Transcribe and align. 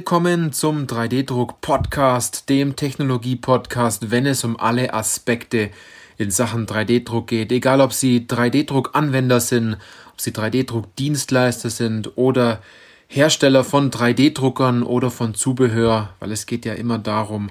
Willkommen 0.00 0.50
zum 0.54 0.86
3D-Druck-Podcast, 0.86 2.48
dem 2.48 2.74
Technologie-Podcast, 2.74 4.10
wenn 4.10 4.24
es 4.24 4.44
um 4.44 4.58
alle 4.58 4.94
Aspekte 4.94 5.68
in 6.16 6.30
Sachen 6.30 6.64
3D-Druck 6.64 7.26
geht. 7.26 7.52
Egal, 7.52 7.82
ob 7.82 7.92
Sie 7.92 8.20
3D-Druck-Anwender 8.20 9.40
sind, 9.40 9.76
ob 10.10 10.18
Sie 10.18 10.30
3D-Druck-Dienstleister 10.30 11.68
sind 11.68 12.16
oder 12.16 12.62
Hersteller 13.08 13.62
von 13.62 13.90
3D-Druckern 13.90 14.84
oder 14.84 15.10
von 15.10 15.34
Zubehör, 15.34 16.14
weil 16.18 16.32
es 16.32 16.46
geht 16.46 16.64
ja 16.64 16.72
immer 16.72 16.96
darum, 16.96 17.50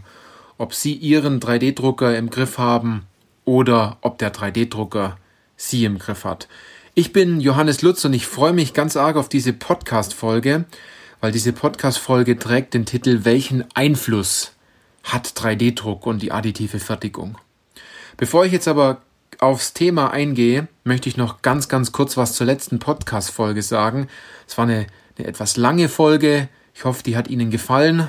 ob 0.58 0.74
Sie 0.74 0.96
Ihren 0.96 1.40
3D-Drucker 1.40 2.18
im 2.18 2.32
Griff 2.32 2.58
haben 2.58 3.06
oder 3.46 4.00
ob 4.02 4.18
der 4.18 4.34
3D-Drucker 4.34 5.18
Sie 5.56 5.86
im 5.86 6.00
Griff 6.00 6.24
hat. 6.24 6.48
Ich 6.96 7.14
bin 7.14 7.42
Johannes 7.42 7.84
Lutz 7.84 8.04
und 8.06 8.14
ich 8.14 8.26
freue 8.26 8.54
mich 8.54 8.74
ganz 8.74 8.98
arg 8.98 9.18
auf 9.18 9.30
diese 9.30 9.54
Podcast-Folge 9.54 10.66
weil 11.22 11.32
diese 11.32 11.54
Podcast-Folge 11.54 12.40
trägt 12.40 12.74
den 12.74 12.86
Titel 12.86 13.22
Welchen 13.24 13.66
Einfluss 13.74 14.54
hat 15.04 15.28
3D-Druck 15.28 16.06
und 16.06 16.22
die 16.22 16.32
additive 16.32 16.80
Fertigung? 16.80 17.38
Bevor 18.18 18.46
ich 18.46 18.52
jetzt 18.52 18.68
aber 18.68 19.02
aufs 19.40 19.74
Thema 19.74 20.12
eingehe, 20.12 20.68
möchte 20.84 21.10
ich 21.10 21.18
noch 21.18 21.42
ganz, 21.42 21.68
ganz 21.68 21.92
kurz 21.92 22.18
was 22.18 22.34
zur 22.34 22.46
letzten 22.46 22.80
Podcast-Folge 22.80 23.62
sagen. 23.62 24.08
Es 24.48 24.58
war 24.58 24.66
eine, 24.66 24.88
eine, 25.18 25.28
etwas 25.28 25.58
lange 25.58 25.90
Folge. 25.90 26.50
Ich 26.74 26.86
hoffe, 26.86 27.04
die 27.04 27.18
hat 27.18 27.28
Ihnen 27.28 27.52
gefallen. 27.52 28.08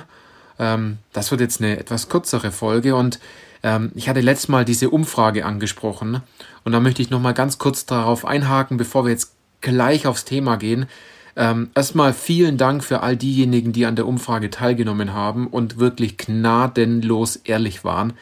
Ähm, 0.59 0.99
das 1.13 1.31
wird 1.31 1.41
jetzt 1.41 1.61
eine 1.61 1.79
etwas 1.79 2.09
kürzere 2.09 2.53
Folge 2.53 2.95
und 2.95 3.19
ähm, 3.63 3.93
ich 3.95 4.09
hatte 4.09 4.21
letztes 4.21 4.49
Mal 4.49 4.65
diese 4.65 4.91
Umfrage 4.91 5.45
angesprochen 5.45 6.23
und 6.65 6.73
da 6.73 6.81
möchte 6.81 7.03
ich 7.03 7.11
noch 7.11 7.21
mal 7.21 7.35
ganz 7.35 7.59
kurz 7.59 7.87
darauf 7.87 8.25
einhaken, 8.25 8.77
bevor 8.77 9.05
wir 9.05 9.11
jetzt 9.11 9.35
gleich 9.61 10.07
aufs 10.07 10.25
Thema 10.25 10.57
gehen. 10.57 10.87
Ähm, 11.37 11.71
erstmal 11.75 12.13
vielen 12.13 12.57
Dank 12.57 12.83
für 12.85 13.03
all 13.03 13.17
diejenigen, 13.17 13.73
die 13.73 13.87
an 13.87 13.97
der 13.97 14.07
Umfrage 14.07 14.51
teilgenommen 14.51 15.13
haben 15.13 15.47
und 15.47 15.79
wirklich 15.79 16.17
gnadenlos 16.17 17.37
ehrlich 17.37 17.85
waren. 17.85 18.13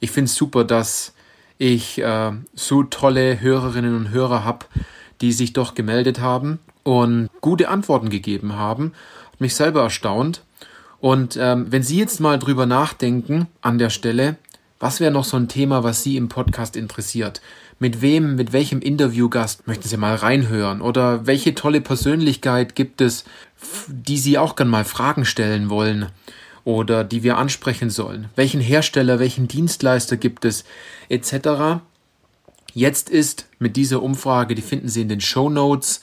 Ich 0.00 0.10
finde 0.10 0.26
es 0.26 0.34
super, 0.34 0.64
dass 0.64 1.14
ich 1.58 2.00
äh, 2.00 2.32
so 2.54 2.82
tolle 2.84 3.40
Hörerinnen 3.40 3.94
und 3.94 4.10
Hörer 4.10 4.44
habe, 4.44 4.66
die 5.20 5.32
sich 5.32 5.52
doch 5.52 5.74
gemeldet 5.74 6.20
haben 6.20 6.58
und 6.82 7.28
gute 7.40 7.68
Antworten 7.68 8.08
gegeben 8.08 8.54
haben. 8.56 8.92
Hat 9.32 9.40
mich 9.40 9.54
selber 9.54 9.82
erstaunt. 9.82 10.42
Und 11.00 11.38
ähm, 11.40 11.66
wenn 11.70 11.82
Sie 11.82 11.98
jetzt 11.98 12.20
mal 12.20 12.38
drüber 12.38 12.66
nachdenken 12.66 13.46
an 13.62 13.78
der 13.78 13.90
Stelle, 13.90 14.36
was 14.78 15.00
wäre 15.00 15.12
noch 15.12 15.24
so 15.24 15.36
ein 15.36 15.48
Thema, 15.48 15.84
was 15.84 16.02
Sie 16.02 16.16
im 16.16 16.28
Podcast 16.28 16.76
interessiert? 16.76 17.40
Mit 17.80 18.02
wem, 18.02 18.36
mit 18.36 18.52
welchem 18.52 18.80
Interviewgast 18.80 19.66
möchten 19.66 19.88
Sie 19.88 19.96
mal 19.96 20.14
reinhören? 20.14 20.82
Oder 20.82 21.26
welche 21.26 21.54
tolle 21.54 21.80
Persönlichkeit 21.80 22.76
gibt 22.76 23.00
es, 23.00 23.24
die 23.88 24.18
Sie 24.18 24.38
auch 24.38 24.54
gern 24.54 24.68
mal 24.68 24.84
Fragen 24.84 25.24
stellen 25.24 25.70
wollen? 25.70 26.10
Oder 26.64 27.04
die 27.04 27.22
wir 27.22 27.38
ansprechen 27.38 27.88
sollen? 27.88 28.28
Welchen 28.36 28.60
Hersteller, 28.60 29.18
welchen 29.18 29.48
Dienstleister 29.48 30.18
gibt 30.18 30.44
es? 30.44 30.64
Etc. 31.08 31.80
Jetzt 32.74 33.08
ist 33.08 33.48
mit 33.58 33.76
dieser 33.76 34.02
Umfrage, 34.02 34.54
die 34.54 34.62
finden 34.62 34.88
Sie 34.88 35.00
in 35.00 35.08
den 35.08 35.22
Show 35.22 35.48
Notes, 35.48 36.02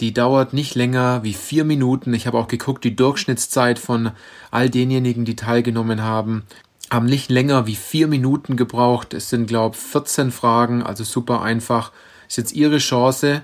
die 0.00 0.12
dauert 0.12 0.52
nicht 0.52 0.74
länger 0.74 1.22
wie 1.22 1.32
vier 1.32 1.64
Minuten. 1.64 2.12
Ich 2.12 2.26
habe 2.26 2.38
auch 2.38 2.48
geguckt, 2.48 2.84
die 2.84 2.96
Durchschnittszeit 2.96 3.78
von 3.78 4.10
all 4.50 4.68
denjenigen, 4.68 5.24
die 5.24 5.36
teilgenommen 5.36 6.02
haben, 6.02 6.42
haben 6.90 7.06
nicht 7.06 7.30
länger 7.30 7.66
wie 7.66 7.76
vier 7.76 8.06
Minuten 8.06 8.56
gebraucht. 8.56 9.14
Es 9.14 9.30
sind, 9.30 9.46
glaube 9.46 9.76
ich, 9.76 9.82
14 9.82 10.30
Fragen, 10.30 10.82
also 10.82 11.04
super 11.04 11.42
einfach. 11.42 11.92
Ist 12.28 12.36
jetzt 12.36 12.52
Ihre 12.52 12.78
Chance, 12.78 13.42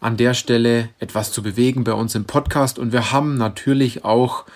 an 0.00 0.16
der 0.16 0.34
Stelle 0.34 0.88
etwas 0.98 1.30
zu 1.30 1.42
bewegen 1.42 1.84
bei 1.84 1.92
uns 1.92 2.14
im 2.14 2.24
Podcast. 2.24 2.78
Und 2.78 2.92
wir 2.92 3.12
haben 3.12 3.36
natürlich 3.36 4.04
auch 4.04 4.46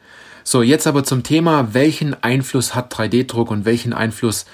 So, 0.44 0.62
jetzt 0.62 0.86
aber 0.86 1.04
zum 1.04 1.22
Thema, 1.22 1.72
welchen 1.72 2.20
Einfluss 2.22 2.74
hat 2.74 2.92
3D-Druck 2.92 3.50
und 3.50 3.64
welchen 3.64 3.92
Einfluss 3.92 4.46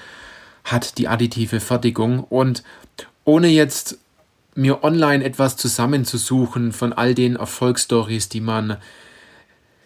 hat 0.63 0.97
die 0.97 1.07
additive 1.07 1.59
Fertigung. 1.59 2.23
Und 2.23 2.63
ohne 3.25 3.47
jetzt 3.47 3.97
mir 4.55 4.83
online 4.83 5.23
etwas 5.23 5.57
zusammenzusuchen 5.57 6.73
von 6.73 6.93
all 6.93 7.15
den 7.15 7.35
Erfolgsstories, 7.35 8.29
die 8.29 8.41
man 8.41 8.77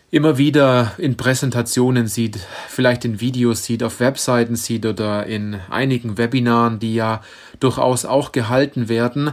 immer 0.10 0.38
wieder 0.38 0.94
in 0.98 1.18
Präsentationen 1.18 2.08
sieht, 2.08 2.40
vielleicht 2.68 3.04
in 3.04 3.20
Videos 3.20 3.64
sieht, 3.64 3.84
auf 3.84 4.00
Webseiten 4.00 4.56
sieht 4.56 4.86
oder 4.86 5.26
in 5.26 5.60
einigen 5.70 6.18
Webinaren, 6.18 6.80
die 6.80 6.94
ja 6.94 7.22
durchaus 7.60 8.06
auch 8.06 8.32
gehalten 8.32 8.90
werden, 8.90 9.32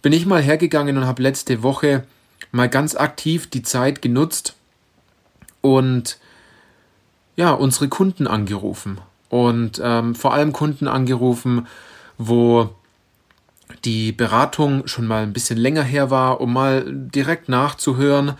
bin 0.00 0.12
ich 0.12 0.26
mal 0.26 0.42
hergegangen 0.42 0.96
und 0.96 1.06
habe 1.06 1.22
letzte 1.22 1.62
Woche 1.62 2.04
mal 2.50 2.68
ganz 2.68 2.94
aktiv 2.94 3.48
die 3.48 3.62
Zeit 3.62 4.02
genutzt 4.02 4.56
und 5.60 6.18
ja, 7.36 7.52
unsere 7.52 7.88
Kunden 7.88 8.26
angerufen 8.26 8.98
und 9.32 9.80
ähm, 9.82 10.14
vor 10.14 10.34
allem 10.34 10.52
Kunden 10.52 10.86
angerufen, 10.86 11.66
wo 12.18 12.68
die 13.82 14.12
Beratung 14.12 14.86
schon 14.86 15.06
mal 15.06 15.22
ein 15.22 15.32
bisschen 15.32 15.56
länger 15.56 15.82
her 15.82 16.10
war, 16.10 16.42
um 16.42 16.52
mal 16.52 16.84
direkt 16.86 17.48
nachzuhören, 17.48 18.34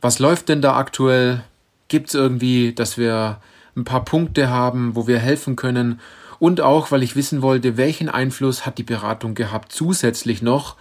was 0.00 0.20
läuft 0.20 0.48
denn 0.48 0.62
da 0.62 0.76
aktuell? 0.76 1.42
Gibt 1.88 2.10
es 2.10 2.14
irgendwie, 2.14 2.72
dass 2.72 2.96
wir 2.96 3.40
ein 3.74 3.82
paar 3.82 4.04
Punkte 4.04 4.48
haben, 4.48 4.94
wo 4.94 5.08
wir 5.08 5.18
helfen 5.18 5.56
können? 5.56 5.98
Und 6.38 6.60
auch, 6.60 6.92
weil 6.92 7.02
ich 7.02 7.16
wissen 7.16 7.42
wollte, 7.42 7.76
welchen 7.76 8.08
Einfluss 8.08 8.64
hat 8.64 8.78
die 8.78 8.84
Beratung 8.84 9.34
gehabt 9.34 9.72
zusätzlich 9.72 10.42
noch, 10.42 10.76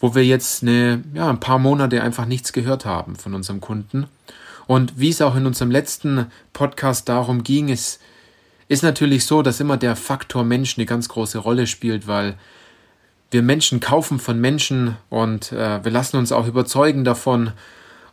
wo 0.00 0.14
wir 0.14 0.24
jetzt 0.24 0.62
eine, 0.62 1.04
ja, 1.12 1.28
ein 1.28 1.38
paar 1.38 1.58
Monate 1.58 2.02
einfach 2.02 2.24
nichts 2.24 2.54
gehört 2.54 2.86
haben 2.86 3.16
von 3.16 3.34
unserem 3.34 3.60
Kunden. 3.60 4.06
Und 4.66 4.98
wie 4.98 5.10
es 5.10 5.20
auch 5.20 5.36
in 5.36 5.44
unserem 5.44 5.70
letzten 5.70 6.28
Podcast 6.54 7.10
darum 7.10 7.44
ging, 7.44 7.68
ist, 7.68 8.00
ist 8.68 8.82
natürlich 8.82 9.26
so, 9.26 9.42
dass 9.42 9.60
immer 9.60 9.76
der 9.76 9.96
Faktor 9.96 10.44
Mensch 10.44 10.78
eine 10.78 10.86
ganz 10.86 11.08
große 11.08 11.38
Rolle 11.38 11.66
spielt, 11.66 12.06
weil 12.06 12.36
wir 13.30 13.42
Menschen 13.42 13.80
kaufen 13.80 14.18
von 14.18 14.40
Menschen 14.40 14.96
und 15.10 15.52
äh, 15.52 15.84
wir 15.84 15.90
lassen 15.90 16.16
uns 16.16 16.32
auch 16.32 16.46
überzeugen 16.46 17.04
davon. 17.04 17.52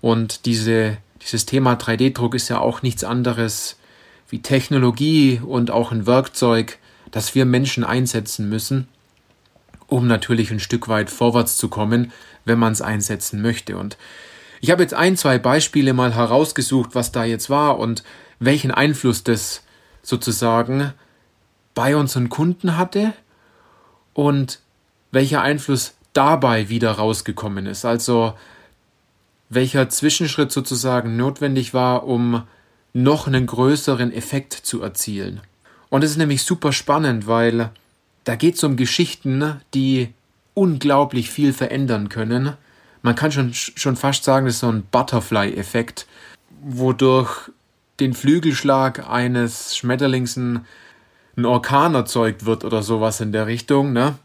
Und 0.02 0.46
diese, 0.46 0.98
dieses 1.22 1.46
Thema 1.46 1.74
3D-Druck 1.76 2.34
ist 2.36 2.50
ja 2.50 2.60
auch 2.60 2.82
nichts 2.82 3.04
anderes 3.04 3.78
wie 4.30 4.42
Technologie 4.42 5.40
und 5.46 5.72
auch 5.72 5.92
ein 5.92 6.08
Werkzeug, 6.08 6.80
das 7.12 7.36
wir 7.36 7.46
Menschen 7.46 7.84
einsetzen 7.84 8.50
müssen. 8.50 8.88
um 9.92 10.08
natürlich 10.08 10.52
ein 10.52 10.62
Stück 10.62 10.88
weit 10.88 11.10
vorwärts 11.10 11.58
zu 11.58 11.68
kommen, 11.68 12.14
wenn 12.46 12.58
man 12.58 12.72
es 12.72 12.82
einsetzen 12.82 13.42
möchte. 13.42 13.76
Und 13.76 13.98
ich 14.62 14.72
habe 14.72 14.82
jetzt 14.82 14.94
ein, 14.94 15.18
zwei 15.18 15.38
Beispiele 15.38 15.94
mal 15.94 16.16
herausgesucht, 16.16 16.92
was 16.96 17.12
da 17.12 17.26
jetzt 17.26 17.50
war 17.50 17.78
und 17.78 18.04
welchen 18.40 18.72
Einfluss 18.72 19.26
das 19.26 19.64
sozusagen 20.02 20.94
bei 21.74 21.96
unseren 21.96 22.30
Kunden 22.30 22.78
hatte 22.78 23.14
und 24.14 24.60
welcher 25.12 25.42
Einfluss 25.42 25.96
dabei 26.14 26.70
wieder 26.70 26.92
rausgekommen 26.92 27.66
ist. 27.66 27.86
Also 27.86 28.34
welcher 29.50 29.90
Zwischenschritt 29.90 30.52
sozusagen 30.52 31.18
notwendig 31.18 31.74
war, 31.74 32.06
um 32.06 32.44
noch 32.94 33.28
einen 33.28 33.46
größeren 33.46 34.12
Effekt 34.12 34.54
zu 34.54 34.82
erzielen. 34.82 35.42
Und 35.90 36.04
es 36.04 36.12
ist 36.12 36.18
nämlich 36.18 36.44
super 36.44 36.72
spannend, 36.72 37.28
weil 37.28 37.70
da 38.24 38.36
geht 38.36 38.56
es 38.56 38.64
um 38.64 38.78
Geschichten, 38.78 39.62
die 39.74 40.14
unglaublich 40.54 41.30
viel 41.30 41.54
verändern 41.54 42.10
können. 42.10 42.54
Man 43.02 43.16
kann 43.16 43.32
schon, 43.32 43.54
schon 43.54 43.96
fast 43.96 44.24
sagen, 44.24 44.46
das 44.46 44.56
ist 44.56 44.62
so 44.62 44.70
ein 44.70 44.84
Butterfly-Effekt, 44.92 46.06
wodurch 46.62 47.50
den 48.02 48.14
Flügelschlag 48.14 49.08
eines 49.08 49.78
Schmetterlings 49.78 50.36
ein, 50.36 50.66
ein 51.38 51.46
Orkan 51.46 51.96
erzeugt 51.96 52.46
wird 52.46 52.66
oder 52.66 52.84
sowas 52.84 53.22
in 53.22 53.32
der 53.32 53.48
Richtung. 53.48 53.94
Ne? 53.94 54.16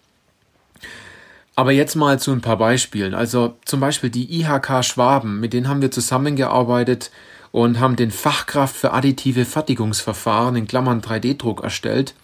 Aber 1.55 1.73
jetzt 1.73 1.95
mal 1.95 2.19
zu 2.19 2.33
ein 2.33 2.41
paar 2.41 2.59
Beispielen. 2.59 3.15
Also 3.15 3.57
zum 3.65 3.81
Beispiel 3.81 4.11
die 4.11 4.41
IHK 4.41 4.83
Schwaben, 4.85 5.41
mit 5.41 5.53
denen 5.53 5.69
haben 5.69 5.83
wir 5.83 5.91
zusammengearbeitet 5.91 7.11
und 7.53 7.79
haben 7.79 7.97
den 7.97 8.11
Fachkraft 8.11 8.77
für 8.77 8.93
additive 8.93 9.45
Fertigungsverfahren 9.45 10.57
in 10.57 10.67
Klammern 10.67 11.01
3D-Druck 11.01 11.63
erstellt, 11.63 12.15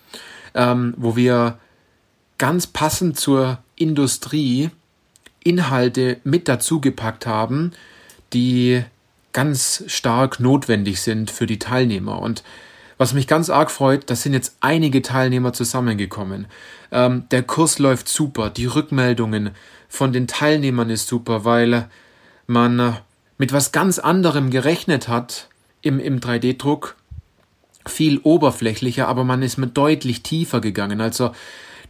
ähm, 0.55 0.95
wo 0.97 1.17
wir 1.17 1.59
ganz 2.39 2.67
passend 2.67 3.19
zur 3.19 3.59
Industrie 3.77 4.71
Inhalte 5.45 6.19
mit 6.25 6.49
dazugepackt 6.49 7.27
haben, 7.27 7.73
die 8.33 8.85
ganz 9.33 9.85
stark 9.87 10.41
notwendig 10.41 11.01
sind 11.01 11.31
für 11.31 11.47
die 11.47 11.59
Teilnehmer. 11.59 12.21
Und 12.21 12.43
was 12.99 13.15
mich 13.15 13.27
ganz 13.27 13.51
arg 13.51 13.71
freut, 13.71 14.09
da 14.11 14.17
sind 14.17 14.33
jetzt 14.33 14.57
einige 14.61 15.03
Teilnehmer 15.03 15.53
zusammengekommen. 15.53 16.47
Ähm, 16.91 17.25
der 17.31 17.43
Kurs 17.43 17.79
läuft 17.79 18.09
super, 18.09 18.51
die 18.51 18.67
Rückmeldungen 18.67 19.51
von 19.89 20.13
den 20.13 20.27
Teilnehmern 20.27 20.91
ist 20.91 21.09
super, 21.09 21.45
weil 21.45 21.89
man 22.47 22.97
mit 23.39 23.53
was 23.53 23.73
ganz 23.73 23.99
anderem 23.99 24.51
gerechnet 24.51 25.09
hat 25.09 25.49
im, 25.81 25.99
im 25.99 26.21
3D-Druck. 26.21 26.97
Viel 27.87 28.19
oberflächlicher, 28.19 29.09
aber 29.09 29.25
man 29.25 29.43
ist 29.43 29.57
mit 29.57 29.77
deutlich 29.77 30.23
tiefer 30.23 30.61
gegangen. 30.61 31.01
Also 31.01 31.33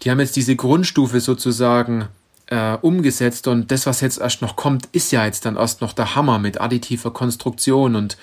die 0.02 0.10
haben 0.10 0.20
jetzt 0.20 0.36
diese 0.36 0.56
Grundstufe 0.56 1.20
sozusagen 1.20 2.08
äh, 2.46 2.76
umgesetzt 2.80 3.46
und 3.48 3.70
das, 3.70 3.86
was 3.86 4.00
jetzt 4.00 4.18
erst 4.20 4.42
noch 4.42 4.56
kommt, 4.56 4.88
ist 4.92 5.12
ja 5.12 5.24
jetzt 5.24 5.46
dann 5.46 5.56
erst 5.56 5.80
noch 5.80 5.92
der 5.92 6.14
Hammer 6.14 6.38
mit 6.38 6.60
additiver 6.60 7.12
Konstruktion 7.12 7.96
und 7.96 8.16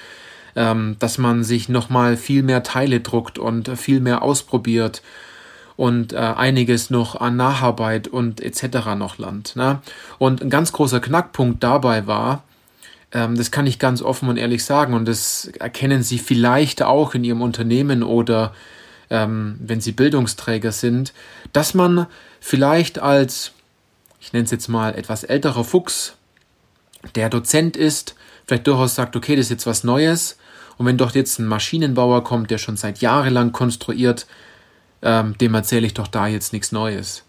ähm, 0.55 0.95
dass 0.99 1.17
man 1.17 1.43
sich 1.43 1.69
nochmal 1.69 2.17
viel 2.17 2.43
mehr 2.43 2.63
Teile 2.63 2.99
druckt 2.99 3.39
und 3.39 3.69
viel 3.77 3.99
mehr 3.99 4.21
ausprobiert 4.21 5.01
und 5.77 6.11
äh, 6.11 6.17
einiges 6.17 6.89
noch 6.89 7.15
an 7.15 7.37
Nacharbeit 7.37 8.07
und 8.07 8.41
etc. 8.41 8.95
noch 8.97 9.17
lernt. 9.17 9.55
Ne? 9.55 9.79
Und 10.17 10.41
ein 10.41 10.49
ganz 10.49 10.73
großer 10.73 10.99
Knackpunkt 10.99 11.63
dabei 11.63 12.05
war, 12.05 12.43
ähm, 13.11 13.37
das 13.37 13.51
kann 13.51 13.65
ich 13.65 13.79
ganz 13.79 14.01
offen 14.01 14.29
und 14.29 14.37
ehrlich 14.37 14.63
sagen, 14.63 14.93
und 14.93 15.07
das 15.07 15.45
erkennen 15.59 16.03
Sie 16.03 16.19
vielleicht 16.19 16.83
auch 16.83 17.15
in 17.15 17.23
Ihrem 17.23 17.41
Unternehmen 17.41 18.03
oder 18.03 18.53
ähm, 19.09 19.57
wenn 19.59 19.81
Sie 19.81 19.91
Bildungsträger 19.91 20.71
sind, 20.71 21.13
dass 21.53 21.73
man 21.73 22.07
vielleicht 22.39 22.99
als, 22.99 23.53
ich 24.19 24.33
nenne 24.33 24.45
es 24.45 24.51
jetzt 24.51 24.67
mal, 24.67 24.95
etwas 24.95 25.23
älterer 25.23 25.63
Fuchs, 25.63 26.15
der 27.15 27.29
Dozent 27.29 27.77
ist, 27.77 28.15
vielleicht 28.45 28.67
durchaus 28.67 28.95
sagt, 28.95 29.15
okay, 29.15 29.35
das 29.35 29.45
ist 29.45 29.51
jetzt 29.51 29.67
was 29.67 29.83
Neues. 29.83 30.37
Und 30.77 30.85
wenn 30.85 30.97
doch 30.97 31.13
jetzt 31.13 31.39
ein 31.39 31.45
Maschinenbauer 31.45 32.23
kommt, 32.23 32.51
der 32.51 32.57
schon 32.57 32.77
seit 32.77 32.99
jahrelang 32.99 33.51
konstruiert, 33.51 34.27
ähm, 35.01 35.37
dem 35.37 35.53
erzähle 35.53 35.85
ich 35.85 35.93
doch 35.93 36.07
da 36.07 36.27
jetzt 36.27 36.53
nichts 36.53 36.71
Neues. 36.71 37.23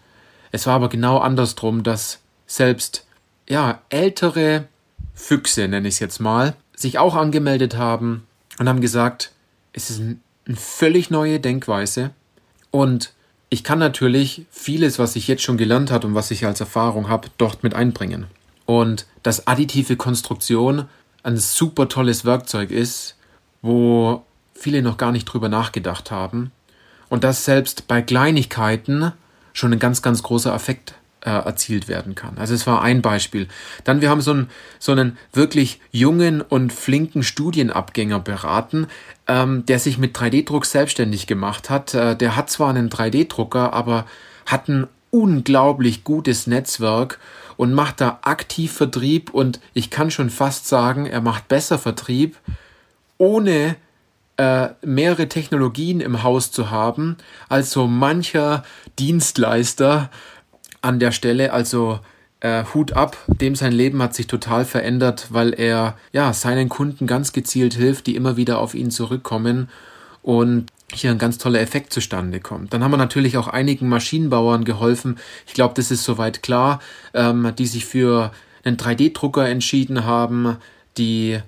Es 0.51 0.67
war 0.67 0.75
aber 0.75 0.89
genau 0.89 1.19
andersrum, 1.19 1.83
dass 1.83 2.19
selbst 2.47 3.05
ja, 3.47 3.81
ältere 3.89 4.67
Füchse, 5.13 5.67
nenne 5.67 5.87
ich 5.87 5.95
es 5.95 5.99
jetzt 5.99 6.19
mal, 6.19 6.55
sich 6.75 6.97
auch 6.97 7.15
angemeldet 7.15 7.77
haben 7.77 8.25
und 8.59 8.67
haben 8.67 8.81
gesagt, 8.81 9.31
es 9.73 9.89
ist 9.89 9.99
ein, 9.99 10.21
eine 10.45 10.57
völlig 10.57 11.09
neue 11.09 11.39
Denkweise 11.39 12.11
und 12.71 13.13
ich 13.53 13.65
kann 13.65 13.79
natürlich 13.79 14.45
vieles, 14.49 14.97
was 14.97 15.17
ich 15.17 15.27
jetzt 15.27 15.43
schon 15.43 15.57
gelernt 15.57 15.91
habe 15.91 16.07
und 16.07 16.15
was 16.15 16.31
ich 16.31 16.45
als 16.45 16.61
Erfahrung 16.61 17.09
habe, 17.09 17.27
dort 17.37 17.63
mit 17.63 17.75
einbringen. 17.75 18.27
Und 18.65 19.05
dass 19.23 19.45
additive 19.45 19.97
Konstruktion 19.97 20.85
ein 21.21 21.35
super 21.35 21.89
tolles 21.89 22.23
Werkzeug 22.23 22.71
ist, 22.71 23.17
wo 23.61 24.23
viele 24.53 24.81
noch 24.81 24.95
gar 24.95 25.11
nicht 25.11 25.25
drüber 25.25 25.49
nachgedacht 25.49 26.11
haben. 26.11 26.51
Und 27.09 27.25
dass 27.25 27.43
selbst 27.43 27.89
bei 27.89 28.01
Kleinigkeiten 28.01 29.11
schon 29.51 29.73
ein 29.73 29.79
ganz, 29.79 30.01
ganz 30.01 30.23
großer 30.23 30.55
Effekt 30.55 30.93
äh, 31.21 31.29
erzielt 31.29 31.87
werden 31.87 32.15
kann. 32.15 32.37
Also 32.37 32.53
es 32.53 32.67
war 32.67 32.81
ein 32.81 33.01
Beispiel. 33.01 33.47
Dann 33.83 34.01
wir 34.01 34.09
haben 34.09 34.21
so 34.21 34.31
einen, 34.31 34.49
so 34.79 34.91
einen 34.91 35.17
wirklich 35.33 35.79
jungen 35.91 36.41
und 36.41 36.73
flinken 36.73 37.23
Studienabgänger 37.23 38.19
beraten, 38.19 38.87
ähm, 39.27 39.65
der 39.65 39.79
sich 39.79 39.97
mit 39.97 40.17
3D-Druck 40.17 40.65
selbstständig 40.65 41.27
gemacht 41.27 41.69
hat. 41.69 41.93
Äh, 41.93 42.15
der 42.15 42.35
hat 42.35 42.49
zwar 42.49 42.69
einen 42.69 42.89
3D-Drucker, 42.89 43.73
aber 43.73 44.05
hat 44.45 44.67
ein 44.67 44.87
unglaublich 45.11 46.03
gutes 46.03 46.47
Netzwerk 46.47 47.19
und 47.57 47.73
macht 47.73 48.01
da 48.01 48.19
aktiv 48.23 48.71
Vertrieb 48.71 49.31
und 49.31 49.59
ich 49.73 49.89
kann 49.89 50.09
schon 50.09 50.29
fast 50.29 50.67
sagen, 50.67 51.05
er 51.05 51.21
macht 51.21 51.47
besser 51.47 51.77
Vertrieb, 51.77 52.37
ohne 53.17 53.75
äh, 54.37 54.69
mehrere 54.81 55.29
Technologien 55.29 55.99
im 55.99 56.23
Haus 56.23 56.51
zu 56.51 56.71
haben, 56.71 57.17
als 57.49 57.71
so 57.71 57.85
mancher 57.85 58.63
Dienstleister 58.97 60.09
an 60.81 60.99
der 60.99 61.11
Stelle. 61.11 61.53
Also 61.53 61.99
äh, 62.41 62.63
Hut 62.73 62.93
ab, 62.93 63.17
dem 63.27 63.55
sein 63.55 63.71
Leben 63.71 64.01
hat 64.01 64.13
sich 64.13 64.27
total 64.27 64.65
verändert, 64.65 65.27
weil 65.29 65.53
er 65.53 65.97
ja 66.11 66.33
seinen 66.33 66.69
Kunden 66.69 67.07
ganz 67.07 67.33
gezielt 67.33 67.75
hilft, 67.75 68.07
die 68.07 68.15
immer 68.15 68.37
wieder 68.37 68.59
auf 68.59 68.73
ihn 68.73 68.91
zurückkommen 68.91 69.69
und 70.21 70.67
hier 70.93 71.11
ein 71.11 71.17
ganz 71.17 71.37
toller 71.37 71.61
Effekt 71.61 71.93
zustande 71.93 72.39
kommt. 72.39 72.73
Dann 72.73 72.83
haben 72.83 72.91
wir 72.91 72.97
natürlich 72.97 73.37
auch 73.37 73.47
einigen 73.47 73.87
Maschinenbauern 73.87 74.65
geholfen. 74.65 75.17
Ich 75.47 75.53
glaube, 75.53 75.73
das 75.75 75.91
ist 75.91 76.03
soweit 76.03 76.43
klar, 76.43 76.81
ähm, 77.13 77.53
die 77.57 77.67
sich 77.67 77.85
für 77.85 78.31
einen 78.63 78.77
3D-Drucker 78.77 79.47
entschieden 79.47 80.03
haben, 80.03 80.57
die 80.97 81.39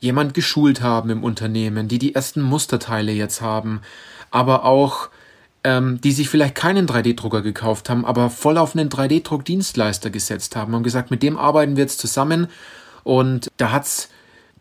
jemand 0.00 0.34
geschult 0.34 0.82
haben 0.82 1.10
im 1.10 1.24
Unternehmen, 1.24 1.88
die 1.88 1.98
die 1.98 2.14
ersten 2.14 2.42
Musterteile 2.42 3.12
jetzt 3.12 3.40
haben, 3.40 3.80
aber 4.30 4.64
auch 4.64 5.08
ähm, 5.64 6.00
die 6.00 6.12
sich 6.12 6.28
vielleicht 6.28 6.54
keinen 6.54 6.86
3D-Drucker 6.86 7.42
gekauft 7.42 7.88
haben, 7.88 8.04
aber 8.04 8.30
voll 8.30 8.58
auf 8.58 8.76
einen 8.76 8.90
3D-Druck-Dienstleister 8.90 10.10
gesetzt 10.10 10.54
haben 10.56 10.74
und 10.74 10.82
gesagt, 10.82 11.10
mit 11.10 11.22
dem 11.22 11.38
arbeiten 11.38 11.76
wir 11.76 11.84
jetzt 11.84 12.00
zusammen. 12.00 12.48
Und 13.02 13.50
da 13.56 13.72
hat's 13.72 14.10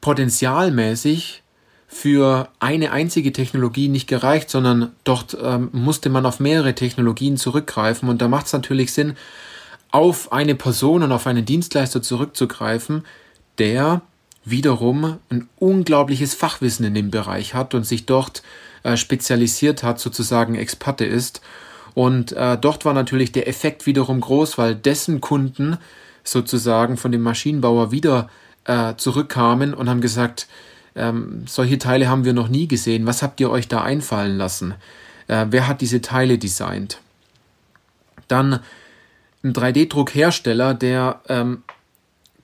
potenzialmäßig 0.01 1.43
für 1.88 2.50
eine 2.60 2.91
einzige 2.91 3.31
Technologie 3.31 3.88
nicht 3.88 4.07
gereicht, 4.07 4.50
sondern 4.50 4.91
dort 5.03 5.38
ähm, 5.41 5.69
musste 5.74 6.10
man 6.10 6.25
auf 6.25 6.39
mehrere 6.39 6.74
Technologien 6.74 7.38
zurückgreifen. 7.38 8.10
Und 8.10 8.22
da 8.22 8.27
macht 8.27 8.48
es 8.48 8.53
natürlich 8.53 8.93
Sinn, 8.93 9.15
auf 9.91 10.31
eine 10.31 10.55
Person 10.55 11.03
und 11.03 11.12
auf 11.12 11.27
einen 11.27 11.45
Dienstleister 11.45 12.01
zurückzugreifen, 12.01 13.05
der 13.60 14.01
wiederum 14.43 15.19
ein 15.29 15.48
unglaubliches 15.60 16.33
Fachwissen 16.33 16.86
in 16.86 16.95
dem 16.95 17.12
Bereich 17.12 17.53
hat 17.53 17.75
und 17.75 17.86
sich 17.86 18.05
dort 18.05 18.41
äh, 18.83 18.97
spezialisiert 18.97 19.83
hat, 19.83 19.99
sozusagen 19.99 20.55
Experte 20.55 21.05
ist. 21.05 21.41
Und 21.93 22.31
äh, 22.33 22.57
dort 22.57 22.85
war 22.85 22.93
natürlich 22.93 23.31
der 23.31 23.47
Effekt 23.47 23.85
wiederum 23.85 24.21
groß, 24.21 24.57
weil 24.57 24.75
dessen 24.75 25.21
Kunden 25.21 25.77
sozusagen 26.23 26.97
von 26.97 27.11
dem 27.11 27.21
Maschinenbauer 27.21 27.91
wieder 27.91 28.29
äh, 28.65 28.95
zurückkamen 28.95 29.73
und 29.73 29.89
haben 29.89 30.01
gesagt, 30.01 30.47
ähm, 30.95 31.45
solche 31.47 31.77
Teile 31.79 32.07
haben 32.07 32.25
wir 32.25 32.33
noch 32.33 32.47
nie 32.47 32.67
gesehen. 32.67 33.05
Was 33.05 33.21
habt 33.21 33.39
ihr 33.39 33.49
euch 33.49 33.67
da 33.67 33.81
einfallen 33.81 34.37
lassen? 34.37 34.75
Äh, 35.27 35.47
wer 35.49 35.67
hat 35.67 35.81
diese 35.81 36.01
Teile 36.01 36.37
designt? 36.37 36.99
Dann 38.27 38.59
ein 39.43 39.53
3D-Druckhersteller, 39.53 40.73
der 40.73 41.21
ähm, 41.27 41.63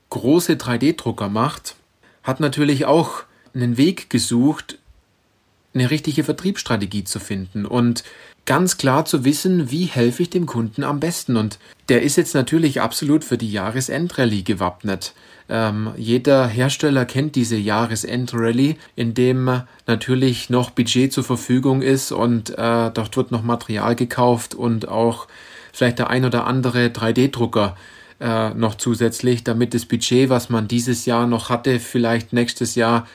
große 0.09 0.53
3D-Drucker 0.53 1.29
macht, 1.29 1.75
hat 2.23 2.39
natürlich 2.39 2.85
auch 2.85 3.23
einen 3.53 3.77
Weg 3.77 4.09
gesucht, 4.09 4.77
eine 5.73 5.91
richtige 5.91 6.23
Vertriebsstrategie 6.23 7.03
zu 7.03 7.19
finden 7.19 7.65
und 7.65 8.03
ganz 8.45 8.77
klar 8.77 9.05
zu 9.05 9.25
wissen, 9.25 9.69
wie 9.69 9.85
helfe 9.85 10.23
ich 10.23 10.31
dem 10.31 10.47
Kunden 10.47 10.83
am 10.83 10.99
besten. 10.99 11.37
Und 11.37 11.59
der 11.87 12.01
ist 12.01 12.15
jetzt 12.15 12.33
natürlich 12.33 12.81
absolut 12.81 13.23
für 13.23 13.37
die 13.37 13.51
Jahresendrallye 13.51 14.41
gewappnet. 14.41 15.13
Ähm, 15.49 15.91
jeder 15.97 16.47
Hersteller 16.47 17.05
kennt 17.05 17.35
diese 17.35 17.57
Jahresendrallye, 17.57 18.75
in 18.95 19.13
dem 19.13 19.61
natürlich 19.85 20.49
noch 20.49 20.71
Budget 20.71 21.13
zur 21.13 21.23
Verfügung 21.23 21.81
ist 21.81 22.11
und 22.11 22.51
äh, 22.51 22.91
dort 22.91 23.17
wird 23.17 23.31
noch 23.31 23.43
Material 23.43 23.95
gekauft 23.95 24.55
und 24.55 24.87
auch 24.87 25.27
vielleicht 25.73 25.99
der 25.99 26.09
ein 26.09 26.25
oder 26.25 26.45
andere 26.45 26.87
3D-Drucker 26.87 27.75
äh, 28.19 28.49
noch 28.51 28.75
zusätzlich, 28.75 29.43
damit 29.43 29.73
das 29.73 29.85
Budget, 29.85 30.29
was 30.29 30.49
man 30.49 30.67
dieses 30.67 31.05
Jahr 31.05 31.25
noch 31.25 31.49
hatte, 31.49 31.79
vielleicht 31.79 32.33
nächstes 32.33 32.75
Jahr 32.75 33.07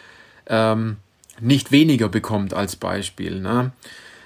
ähm, 0.46 0.96
nicht 1.40 1.72
weniger 1.72 2.08
bekommt 2.08 2.54
als 2.54 2.76
Beispiel. 2.76 3.40
Ne? 3.40 3.72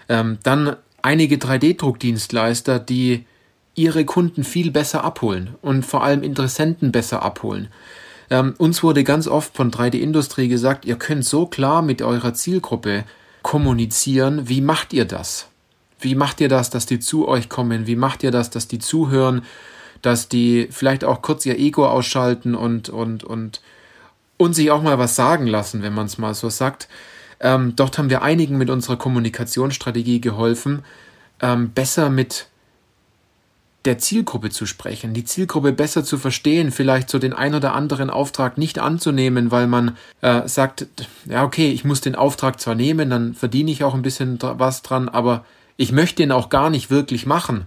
Ähm, 0.08 0.38
dann 0.42 0.76
einige 1.02 1.36
3D-Druckdienstleister, 1.36 2.78
die 2.78 3.24
ihre 3.74 4.04
Kunden 4.04 4.44
viel 4.44 4.70
besser 4.70 5.04
abholen 5.04 5.54
und 5.62 5.86
vor 5.86 6.02
allem 6.02 6.22
Interessenten 6.22 6.92
besser 6.92 7.22
abholen. 7.22 7.68
Ähm, 8.30 8.54
uns 8.58 8.82
wurde 8.82 9.04
ganz 9.04 9.26
oft 9.26 9.56
von 9.56 9.70
3D-Industrie 9.70 10.48
gesagt, 10.48 10.84
ihr 10.84 10.96
könnt 10.96 11.24
so 11.24 11.46
klar 11.46 11.82
mit 11.82 12.02
eurer 12.02 12.34
Zielgruppe 12.34 13.04
kommunizieren. 13.42 14.48
Wie 14.48 14.60
macht 14.60 14.92
ihr 14.92 15.04
das? 15.04 15.46
Wie 16.00 16.14
macht 16.14 16.40
ihr 16.40 16.48
das, 16.48 16.70
dass 16.70 16.86
die 16.86 17.00
zu 17.00 17.26
euch 17.26 17.48
kommen? 17.48 17.86
Wie 17.86 17.96
macht 17.96 18.22
ihr 18.22 18.30
das, 18.30 18.50
dass 18.50 18.68
die 18.68 18.78
zuhören? 18.78 19.42
Dass 20.02 20.28
die 20.28 20.68
vielleicht 20.70 21.04
auch 21.04 21.22
kurz 21.22 21.46
ihr 21.46 21.58
Ego 21.58 21.86
ausschalten 21.88 22.54
und, 22.54 22.88
und, 22.88 23.24
und, 23.24 23.60
und 24.38 24.54
sich 24.54 24.70
auch 24.70 24.82
mal 24.82 24.98
was 24.98 25.14
sagen 25.14 25.46
lassen, 25.46 25.82
wenn 25.82 25.92
man 25.92 26.06
es 26.06 26.16
mal 26.16 26.34
so 26.34 26.48
sagt. 26.48 26.88
Ähm, 27.40 27.74
dort 27.76 27.98
haben 27.98 28.08
wir 28.08 28.22
einigen 28.22 28.56
mit 28.56 28.70
unserer 28.70 28.96
Kommunikationsstrategie 28.96 30.20
geholfen, 30.20 30.82
ähm, 31.40 31.70
besser 31.70 32.08
mit 32.08 32.48
der 33.84 33.98
Zielgruppe 33.98 34.50
zu 34.50 34.66
sprechen, 34.66 35.14
die 35.14 35.24
Zielgruppe 35.24 35.72
besser 35.72 36.02
zu 36.04 36.18
verstehen, 36.18 36.72
vielleicht 36.72 37.08
so 37.08 37.18
den 37.18 37.32
ein 37.32 37.54
oder 37.54 37.74
anderen 37.74 38.10
Auftrag 38.10 38.58
nicht 38.58 38.78
anzunehmen, 38.78 39.50
weil 39.50 39.66
man 39.66 39.96
äh, 40.20 40.48
sagt, 40.48 40.86
ja 41.26 41.44
okay, 41.44 41.70
ich 41.70 41.84
muss 41.84 42.00
den 42.00 42.16
Auftrag 42.16 42.60
zwar 42.60 42.74
nehmen, 42.74 43.08
dann 43.08 43.34
verdiene 43.34 43.70
ich 43.70 43.84
auch 43.84 43.94
ein 43.94 44.02
bisschen 44.02 44.38
was 44.40 44.82
dran, 44.82 45.08
aber 45.08 45.44
ich 45.76 45.92
möchte 45.92 46.22
ihn 46.24 46.32
auch 46.32 46.48
gar 46.48 46.70
nicht 46.70 46.90
wirklich 46.90 47.24
machen 47.24 47.66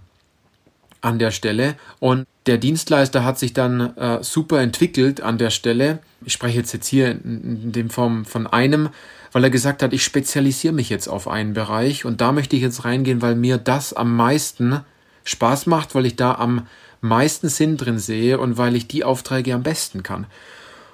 an 0.99 1.17
der 1.17 1.31
Stelle. 1.31 1.75
Und 1.99 2.27
der 2.47 2.57
Dienstleister 2.57 3.23
hat 3.23 3.37
sich 3.37 3.53
dann 3.53 3.95
äh, 3.97 4.23
super 4.23 4.61
entwickelt 4.61 5.21
an 5.21 5.37
der 5.37 5.51
Stelle. 5.51 5.99
Ich 6.25 6.33
spreche 6.33 6.57
jetzt, 6.57 6.73
jetzt 6.73 6.87
hier 6.87 7.11
in, 7.11 7.61
in 7.63 7.71
dem 7.71 7.89
Form 7.89 8.25
von 8.25 8.47
einem, 8.47 8.89
weil 9.31 9.43
er 9.43 9.49
gesagt 9.49 9.83
hat, 9.83 9.93
ich 9.93 10.03
spezialisiere 10.03 10.73
mich 10.73 10.89
jetzt 10.89 11.07
auf 11.07 11.27
einen 11.27 11.53
Bereich 11.53 12.03
und 12.03 12.19
da 12.19 12.31
möchte 12.31 12.55
ich 12.55 12.61
jetzt 12.61 12.83
reingehen, 12.83 13.21
weil 13.21 13.35
mir 13.35 13.57
das 13.57 13.93
am 13.93 14.15
meisten 14.15 14.81
Spaß 15.23 15.67
macht, 15.67 15.93
weil 15.93 16.05
ich 16.05 16.15
da 16.15 16.33
am 16.35 16.67
meisten 17.01 17.49
Sinn 17.49 17.77
drin 17.77 17.99
sehe 17.99 18.39
und 18.39 18.57
weil 18.57 18.75
ich 18.75 18.87
die 18.87 19.03
Aufträge 19.03 19.53
am 19.53 19.63
besten 19.63 20.03
kann. 20.03 20.25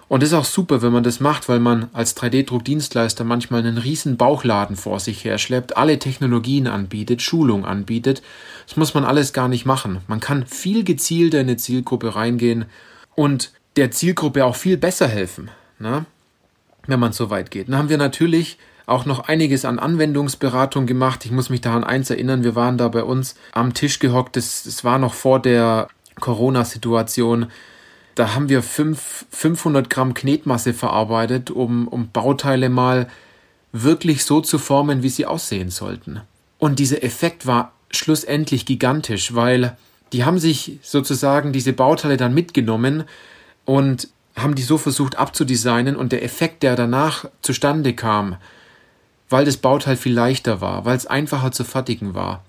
Und 0.10 0.24
ist 0.24 0.34
auch 0.34 0.46
super, 0.46 0.82
wenn 0.82 0.94
man 0.94 1.04
das 1.04 1.20
macht, 1.20 1.50
weil 1.50 1.60
man 1.60 1.90
als 1.92 2.16
3D-Druckdienstleister 2.16 3.26
manchmal 3.26 3.60
einen 3.60 3.78
riesen 3.78 4.16
Bauchladen 4.16 4.78
vor 4.78 5.00
sich 5.00 5.26
her 5.26 5.38
schleppt, 5.38 5.76
alle 5.76 6.00
Technologien 6.00 6.68
anbietet, 6.68 7.22
Schulung 7.22 7.66
anbietet. 7.66 8.22
Das 8.68 8.78
muss 8.78 8.94
man 8.94 9.04
alles 9.04 9.34
gar 9.34 9.50
nicht 9.50 9.66
machen. 9.66 10.00
Man 10.08 10.22
kann 10.22 10.46
viel 10.46 10.86
gezielter 10.86 11.42
in 11.42 11.48
eine 11.48 11.58
Zielgruppe 11.58 12.16
reingehen 12.16 12.66
und 13.16 13.52
der 13.76 13.92
Zielgruppe 13.92 14.46
auch 14.46 14.56
viel 14.56 14.78
besser 14.78 15.08
helfen, 15.08 15.52
ne? 15.78 16.06
wenn 16.88 17.00
man 17.00 17.12
so 17.12 17.30
weit 17.30 17.52
geht. 17.52 17.68
Dann 17.68 17.78
haben 17.78 17.90
wir 17.90 17.98
natürlich 17.98 18.58
auch 18.86 19.06
noch 19.06 19.28
einiges 19.28 19.66
an 19.66 19.78
Anwendungsberatung 19.78 20.86
gemacht. 20.86 21.26
Ich 21.26 21.32
muss 21.32 21.50
mich 21.50 21.60
daran 21.60 21.84
eins 21.84 22.10
erinnern, 22.10 22.46
wir 22.46 22.56
waren 22.56 22.78
da 22.78 22.88
bei 22.88 23.04
uns 23.04 23.36
am 23.52 23.74
Tisch 23.74 24.00
gehockt, 24.00 24.38
das 24.38 24.84
war 24.86 24.98
noch 24.98 25.14
vor 25.14 25.42
der 25.42 25.90
Corona-Situation. 26.22 27.48
Da 28.18 28.34
haben 28.34 28.50
wir 28.50 28.64
fünf, 28.64 29.28
500 29.30 29.92
Gramm 29.92 30.16
Knetmasse 30.16 30.74
verarbeitet, 30.74 31.52
um, 31.52 31.88
um 31.88 32.10
Bauteile 32.10 32.68
mal 32.68 33.08
wirklich 33.72 34.26
so 34.26 34.42
zu 34.42 34.58
formen, 34.58 35.04
wie 35.04 35.10
sie 35.10 35.28
aussehen 35.28 35.70
sollten. 35.70 36.22
Und 36.58 36.80
dieser 36.80 37.04
Effekt 37.04 37.46
war 37.46 37.74
schlussendlich 37.92 38.66
gigantisch, 38.66 39.36
weil 39.36 39.78
die 40.14 40.26
haben 40.26 40.40
sich 40.40 40.80
sozusagen 40.82 41.54
diese 41.54 41.74
Bauteile 41.74 42.18
dann 42.18 42.34
mitgenommen 42.34 43.04
und 43.66 44.08
haben 44.36 44.56
die 44.56 44.64
so 44.64 44.80
versucht 44.80 45.16
abzudesignen 45.20 45.96
und 45.96 46.12
der 46.12 46.24
Effekt, 46.24 46.64
der 46.64 46.76
danach 46.76 47.26
zustande 47.44 47.94
kam, 47.94 48.38
weil 49.30 49.46
das 49.46 49.58
Bauteil 49.58 49.96
viel 49.96 50.14
leichter 50.14 50.60
war, 50.60 50.86
weil 50.86 50.98
es 50.98 51.06
einfacher 51.06 51.52
zu 51.52 51.64
fertigen 51.64 52.16
war. 52.16 52.44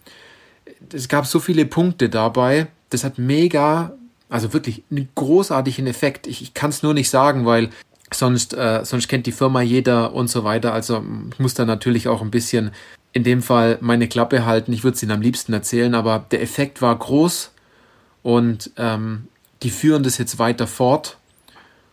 Es 0.95 1.09
gab 1.09 1.27
so 1.27 1.41
viele 1.41 1.67
Punkte 1.67 2.09
dabei, 2.09 2.69
das 2.89 3.05
hat 3.05 3.19
mega, 3.19 3.93
also 4.29 4.53
wirklich 4.53 4.83
einen 4.91 5.09
großartigen 5.15 5.87
Effekt. 5.87 6.27
Ich, 6.27 6.43
ich 6.43 6.55
kann 6.55 6.71
es 6.71 6.83
nur 6.83 6.95
nicht 6.95 7.11
sagen, 7.11 7.47
weil 7.47 7.71
sonst, 8.13 8.55
äh, 8.55 8.85
sonst 8.85 9.09
kennt 9.09 9.27
die 9.27 9.33
Firma 9.33 9.63
jeder 9.63 10.15
und 10.15 10.29
so 10.29 10.45
weiter. 10.45 10.73
Also 10.73 11.03
ich 11.33 11.39
muss 11.39 11.55
da 11.55 11.65
natürlich 11.65 12.09
auch 12.09 12.23
ein 12.23 12.31
bisschen 12.31 12.73
in 13.13 13.25
dem 13.25 13.43
Fall 13.43 13.79
meine 13.81 14.09
Klappe 14.09 14.45
halten. 14.45 14.73
Ich 14.73 14.85
würde 14.85 14.97
es 14.97 15.03
Ihnen 15.03 15.13
am 15.13 15.23
liebsten 15.23 15.53
erzählen, 15.53 15.95
aber 15.95 16.25
der 16.31 16.43
Effekt 16.43 16.83
war 16.83 16.97
groß 16.97 17.51
und 18.23 18.71
ähm, 18.77 19.29
die 19.63 19.71
führen 19.71 20.03
das 20.03 20.19
jetzt 20.19 20.39
weiter 20.39 20.67
fort 20.67 21.17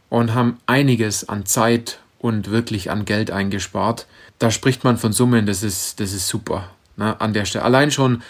und 0.09 0.33
haben 0.33 0.57
einiges 0.67 1.27
an 1.27 1.45
Zeit 1.45 1.99
und 2.19 2.51
wirklich 2.51 2.91
an 2.91 3.05
Geld 3.05 3.31
eingespart. 3.31 4.07
Da 4.39 4.51
spricht 4.51 4.83
man 4.83 4.97
von 4.97 5.13
Summen, 5.13 5.45
das 5.45 5.63
ist, 5.63 5.99
das 5.99 6.11
ist 6.11 6.27
super 6.27 6.69
ne, 6.97 7.19
an 7.19 7.33
der 7.33 7.45
Stelle. 7.45 7.65
Allein 7.65 7.91
schon 7.91 8.21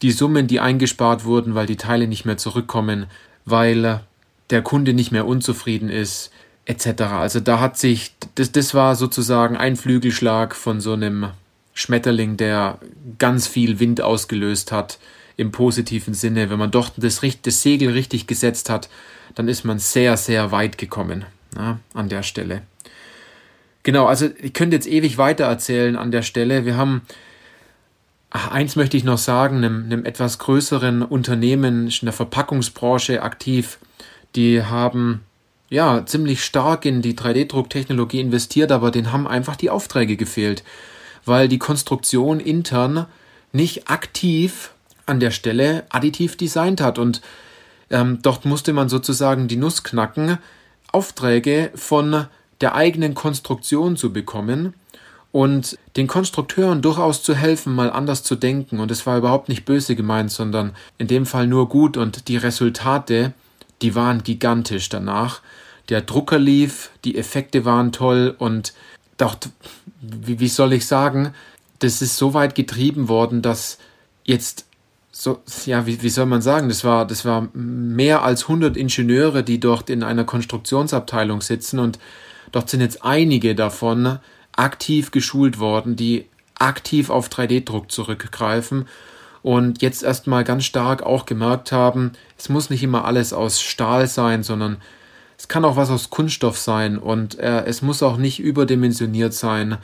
die 0.00 0.12
Summen, 0.12 0.46
die 0.46 0.60
eingespart 0.60 1.24
wurden, 1.24 1.54
weil 1.54 1.66
die 1.66 1.76
Teile 1.76 2.06
nicht 2.06 2.24
mehr 2.24 2.36
zurückkommen, 2.36 3.06
weil 3.44 4.00
der 4.50 4.62
Kunde 4.62 4.92
nicht 4.92 5.12
mehr 5.12 5.26
unzufrieden 5.26 5.88
ist, 5.88 6.30
etc. 6.66 7.02
Also 7.02 7.40
da 7.40 7.60
hat 7.60 7.78
sich, 7.78 8.14
das, 8.34 8.52
das 8.52 8.74
war 8.74 8.96
sozusagen 8.96 9.56
ein 9.56 9.76
Flügelschlag 9.76 10.54
von 10.54 10.80
so 10.80 10.92
einem 10.92 11.28
Schmetterling, 11.74 12.36
der 12.36 12.78
ganz 13.18 13.46
viel 13.46 13.80
Wind 13.80 14.00
ausgelöst 14.00 14.72
hat, 14.72 14.98
im 15.36 15.50
positiven 15.50 16.14
Sinne. 16.14 16.50
Wenn 16.50 16.58
man 16.58 16.70
doch 16.70 16.90
das, 16.96 17.20
das 17.42 17.62
Segel 17.62 17.92
richtig 17.92 18.26
gesetzt 18.26 18.68
hat, 18.70 18.88
dann 19.34 19.48
ist 19.48 19.64
man 19.64 19.78
sehr, 19.78 20.16
sehr 20.16 20.52
weit 20.52 20.78
gekommen 20.78 21.24
na, 21.54 21.80
an 21.94 22.08
der 22.08 22.22
Stelle. 22.22 22.62
Genau, 23.82 24.06
also 24.06 24.28
ich 24.40 24.52
könnte 24.52 24.76
jetzt 24.76 24.86
ewig 24.86 25.18
weiter 25.18 25.44
erzählen 25.44 25.96
an 25.96 26.12
der 26.12 26.22
Stelle. 26.22 26.64
Wir 26.64 26.76
haben, 26.76 27.02
ach, 28.32 28.50
eins 28.50 28.76
möchte 28.76 28.96
ich 28.96 29.04
noch 29.04 29.18
sagen, 29.18 29.58
einem, 29.58 29.84
einem 29.84 30.04
etwas 30.04 30.38
größeren 30.38 31.02
Unternehmen 31.02 31.86
in 31.88 32.06
der 32.06 32.12
Verpackungsbranche 32.12 33.22
aktiv, 33.22 33.78
die 34.34 34.64
haben 34.64 35.20
ja 35.68 36.04
ziemlich 36.06 36.44
stark 36.44 36.84
in 36.84 37.02
die 37.02 37.14
3D-Drucktechnologie 37.14 38.20
investiert, 38.20 38.72
aber 38.72 38.90
denen 38.90 39.12
haben 39.12 39.28
einfach 39.28 39.56
die 39.56 39.70
Aufträge 39.70 40.16
gefehlt, 40.16 40.64
weil 41.24 41.48
die 41.48 41.58
Konstruktion 41.58 42.40
intern 42.40 43.06
nicht 43.52 43.90
aktiv 43.90 44.72
an 45.04 45.20
der 45.20 45.30
Stelle 45.30 45.84
additiv 45.90 46.36
designt 46.36 46.80
hat. 46.80 46.98
Und 46.98 47.20
ähm, 47.90 48.20
dort 48.22 48.46
musste 48.46 48.72
man 48.72 48.88
sozusagen 48.88 49.48
die 49.48 49.56
Nuss 49.56 49.82
knacken, 49.82 50.38
Aufträge 50.90 51.70
von 51.74 52.26
der 52.60 52.74
eigenen 52.74 53.14
Konstruktion 53.14 53.96
zu 53.96 54.12
bekommen 54.12 54.74
und 55.32 55.78
den 55.96 56.06
Konstrukteuren 56.06 56.82
durchaus 56.82 57.22
zu 57.22 57.34
helfen, 57.34 57.74
mal 57.74 57.90
anders 57.90 58.22
zu 58.22 58.36
denken. 58.36 58.80
Und 58.80 58.90
es 58.90 59.06
war 59.06 59.18
überhaupt 59.18 59.48
nicht 59.48 59.64
böse 59.64 59.96
gemeint, 59.96 60.30
sondern 60.30 60.74
in 60.98 61.08
dem 61.08 61.26
Fall 61.26 61.46
nur 61.46 61.68
gut. 61.68 61.96
Und 61.96 62.28
die 62.28 62.36
Resultate, 62.36 63.32
die 63.80 63.94
waren 63.94 64.22
gigantisch 64.22 64.90
danach. 64.90 65.40
Der 65.88 66.02
Drucker 66.02 66.38
lief, 66.38 66.90
die 67.04 67.16
Effekte 67.16 67.64
waren 67.64 67.92
toll 67.92 68.34
und 68.38 68.74
doch, 69.16 69.36
wie, 70.00 70.38
wie 70.38 70.48
soll 70.48 70.72
ich 70.74 70.86
sagen, 70.86 71.34
das 71.78 72.02
ist 72.02 72.16
so 72.16 72.34
weit 72.34 72.54
getrieben 72.54 73.08
worden, 73.08 73.42
dass 73.42 73.78
jetzt 74.24 74.66
so, 75.10 75.40
ja, 75.66 75.86
wie, 75.86 76.02
wie 76.02 76.08
soll 76.08 76.26
man 76.26 76.40
sagen, 76.40 76.68
das 76.68 76.84
war, 76.84 77.06
das 77.06 77.24
war 77.24 77.48
mehr 77.52 78.22
als 78.22 78.42
100 78.42 78.76
Ingenieure, 78.76 79.42
die 79.42 79.60
dort 79.60 79.90
in 79.90 80.02
einer 80.02 80.24
Konstruktionsabteilung 80.24 81.40
sitzen 81.40 81.78
und 81.78 81.98
Dort 82.52 82.68
sind 82.68 82.82
jetzt 82.82 83.02
einige 83.02 83.54
davon 83.54 84.18
aktiv 84.56 85.10
geschult 85.10 85.58
worden, 85.58 85.96
die 85.96 86.26
aktiv 86.58 87.10
auf 87.10 87.28
3D-Druck 87.28 87.90
zurückgreifen 87.90 88.86
und 89.42 89.82
jetzt 89.82 90.04
erstmal 90.04 90.44
ganz 90.44 90.64
stark 90.64 91.02
auch 91.02 91.26
gemerkt 91.26 91.72
haben, 91.72 92.12
es 92.38 92.48
muss 92.48 92.70
nicht 92.70 92.82
immer 92.82 93.04
alles 93.04 93.32
aus 93.32 93.60
Stahl 93.60 94.06
sein, 94.06 94.42
sondern 94.42 94.76
es 95.36 95.48
kann 95.48 95.64
auch 95.64 95.76
was 95.76 95.90
aus 95.90 96.10
Kunststoff 96.10 96.56
sein 96.56 96.98
und 96.98 97.38
äh, 97.38 97.64
es 97.64 97.82
muss 97.82 98.02
auch 98.02 98.16
nicht 98.16 98.38
überdimensioniert 98.38 99.34
sein. 99.34 99.78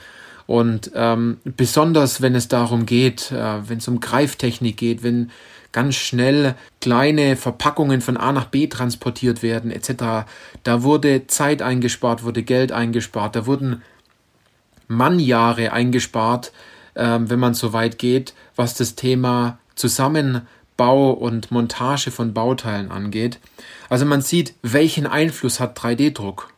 Und 0.46 0.92
ähm, 0.94 1.38
besonders 1.44 2.22
wenn 2.22 2.34
es 2.34 2.48
darum 2.48 2.86
geht, 2.86 3.32
äh, 3.32 3.68
wenn 3.68 3.78
es 3.78 3.88
um 3.88 4.00
Greiftechnik 4.00 4.76
geht, 4.76 5.02
wenn 5.02 5.30
ganz 5.72 5.96
schnell 5.96 6.54
kleine 6.80 7.36
Verpackungen 7.36 8.00
von 8.00 8.16
A 8.16 8.32
nach 8.32 8.46
B 8.46 8.68
transportiert 8.68 9.42
werden 9.42 9.70
etc. 9.70 10.26
Da 10.62 10.82
wurde 10.82 11.26
Zeit 11.26 11.60
eingespart, 11.60 12.22
wurde 12.22 12.44
Geld 12.44 12.72
eingespart, 12.72 13.36
da 13.36 13.44
wurden 13.44 13.82
Mannjahre 14.88 15.72
eingespart, 15.72 16.52
äh, 16.94 17.18
wenn 17.20 17.38
man 17.38 17.54
so 17.54 17.72
weit 17.72 17.98
geht, 17.98 18.34
was 18.56 18.74
das 18.74 18.94
Thema 18.94 19.58
Zusammenbau 19.74 21.12
und 21.12 21.50
Montage 21.50 22.10
von 22.10 22.34
Bauteilen 22.34 22.90
angeht. 22.90 23.38
Also 23.88 24.04
man 24.04 24.22
sieht, 24.22 24.54
welchen 24.62 25.06
Einfluss 25.06 25.60
hat 25.60 25.78
3D-Druck 25.78 26.52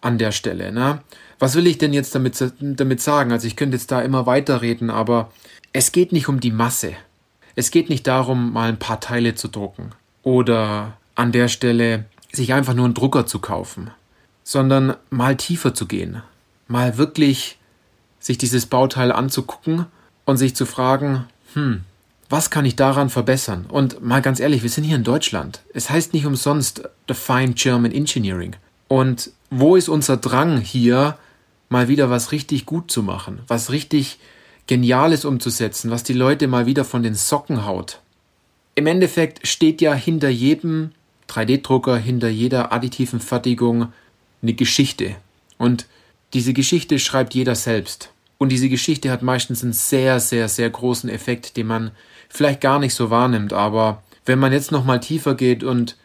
an 0.00 0.18
der 0.18 0.32
Stelle. 0.32 0.72
Ne? 0.72 1.00
Was 1.38 1.54
will 1.54 1.66
ich 1.66 1.78
denn 1.78 1.92
jetzt 1.92 2.14
damit, 2.14 2.42
damit 2.60 3.00
sagen? 3.00 3.32
Also 3.32 3.46
ich 3.46 3.56
könnte 3.56 3.76
jetzt 3.76 3.90
da 3.90 4.00
immer 4.00 4.26
weiterreden, 4.26 4.90
aber 4.90 5.30
es 5.72 5.92
geht 5.92 6.12
nicht 6.12 6.28
um 6.28 6.40
die 6.40 6.50
Masse. 6.50 6.94
Es 7.54 7.70
geht 7.70 7.88
nicht 7.88 8.06
darum, 8.06 8.52
mal 8.52 8.68
ein 8.68 8.78
paar 8.78 9.00
Teile 9.00 9.34
zu 9.34 9.48
drucken 9.48 9.90
oder 10.22 10.96
an 11.14 11.32
der 11.32 11.48
Stelle 11.48 12.04
sich 12.32 12.52
einfach 12.52 12.74
nur 12.74 12.84
einen 12.84 12.94
Drucker 12.94 13.26
zu 13.26 13.40
kaufen, 13.40 13.90
sondern 14.44 14.94
mal 15.10 15.36
tiefer 15.36 15.74
zu 15.74 15.86
gehen, 15.86 16.22
mal 16.68 16.98
wirklich 16.98 17.58
sich 18.20 18.38
dieses 18.38 18.66
Bauteil 18.66 19.10
anzugucken 19.10 19.86
und 20.24 20.36
sich 20.36 20.54
zu 20.54 20.66
fragen, 20.66 21.26
hm, 21.54 21.82
was 22.28 22.50
kann 22.50 22.66
ich 22.66 22.76
daran 22.76 23.08
verbessern? 23.08 23.64
Und 23.68 24.02
mal 24.04 24.20
ganz 24.20 24.38
ehrlich, 24.38 24.62
wir 24.62 24.70
sind 24.70 24.84
hier 24.84 24.96
in 24.96 25.04
Deutschland. 25.04 25.62
Es 25.72 25.88
heißt 25.88 26.12
nicht 26.12 26.26
umsonst 26.26 26.82
The 27.08 27.14
Fine 27.14 27.54
German 27.54 27.92
Engineering. 27.92 28.54
Und 28.86 29.30
wo 29.50 29.76
ist 29.76 29.88
unser 29.88 30.18
Drang 30.18 30.60
hier, 30.60 31.16
mal 31.70 31.88
wieder 31.88 32.10
was 32.10 32.32
richtig 32.32 32.66
gut 32.66 32.90
zu 32.90 33.02
machen, 33.02 33.40
was 33.46 33.70
richtig 33.70 34.18
Geniales 34.66 35.24
umzusetzen, 35.24 35.90
was 35.90 36.02
die 36.02 36.12
Leute 36.12 36.46
mal 36.48 36.66
wieder 36.66 36.84
von 36.84 37.02
den 37.02 37.14
Socken 37.14 37.64
haut? 37.64 38.00
Im 38.74 38.86
Endeffekt 38.86 39.46
steht 39.46 39.80
ja 39.80 39.94
hinter 39.94 40.28
jedem 40.28 40.90
3D-Drucker, 41.28 41.96
hinter 41.96 42.28
jeder 42.28 42.72
additiven 42.72 43.20
Fertigung 43.20 43.92
eine 44.42 44.52
Geschichte. 44.52 45.16
Und 45.56 45.86
diese 46.34 46.52
Geschichte 46.52 46.98
schreibt 46.98 47.34
jeder 47.34 47.54
selbst. 47.54 48.10
Und 48.38 48.50
diese 48.50 48.68
Geschichte 48.68 49.10
hat 49.10 49.22
meistens 49.22 49.62
einen 49.62 49.72
sehr, 49.72 50.20
sehr, 50.20 50.48
sehr 50.48 50.70
großen 50.70 51.10
Effekt, 51.10 51.56
den 51.56 51.66
man 51.66 51.90
vielleicht 52.28 52.60
gar 52.60 52.78
nicht 52.78 52.94
so 52.94 53.10
wahrnimmt. 53.10 53.52
Aber 53.52 54.02
wenn 54.24 54.38
man 54.38 54.52
jetzt 54.52 54.70
nochmal 54.70 55.00
tiefer 55.00 55.34
geht 55.34 55.64
und 55.64 55.96